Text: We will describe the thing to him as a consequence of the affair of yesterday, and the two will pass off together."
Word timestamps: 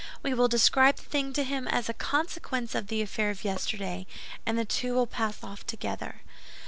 We 0.23 0.33
will 0.33 0.47
describe 0.47 0.95
the 0.95 1.03
thing 1.03 1.31
to 1.33 1.43
him 1.43 1.67
as 1.67 1.87
a 1.87 1.93
consequence 1.93 2.73
of 2.73 2.87
the 2.87 3.03
affair 3.03 3.29
of 3.29 3.43
yesterday, 3.43 4.07
and 4.47 4.57
the 4.57 4.65
two 4.65 4.95
will 4.95 5.05
pass 5.05 5.43
off 5.43 5.63
together." 5.67 6.21